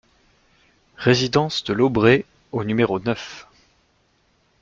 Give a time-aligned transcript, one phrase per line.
[0.97, 3.47] Résidence de l'Aubrée au numéro neuf